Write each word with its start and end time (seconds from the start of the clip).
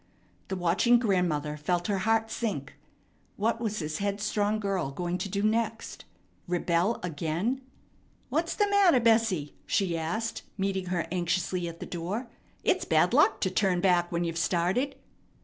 The 0.47 0.55
watching 0.55 0.97
grandmother 0.97 1.55
felt 1.57 1.85
her 1.85 1.99
heart 1.99 2.31
sink. 2.31 2.73
What 3.35 3.61
was 3.61 3.77
this 3.77 3.99
headstrong 3.99 4.59
girl 4.59 4.89
going 4.89 5.19
to 5.19 5.29
do 5.29 5.43
next? 5.43 6.05
Rebel 6.47 6.99
again? 7.03 7.61
"What's 8.29 8.55
the 8.55 8.67
matter, 8.67 8.99
Bessie?" 8.99 9.53
she 9.67 9.95
asked, 9.95 10.41
meeting 10.57 10.87
her 10.87 11.05
anxiously 11.11 11.67
at 11.67 11.79
the 11.79 11.85
door. 11.85 12.29
"It's 12.63 12.83
bad 12.83 13.13
luck 13.13 13.41
to 13.41 13.51
turn 13.51 13.79
back 13.79 14.11
when 14.11 14.23
you've 14.23 14.39
started." 14.39 14.95